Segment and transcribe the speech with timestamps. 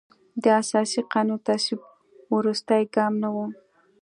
[0.43, 1.81] د اساسي قانون تصویب
[2.35, 3.37] وروستی ګام نه و.